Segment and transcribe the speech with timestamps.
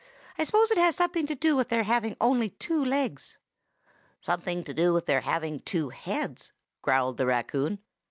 [0.35, 3.37] I suppose it has something to do with their having only two legs."
[4.19, 7.77] "Something to do with their having two heads!" growled the raccoon.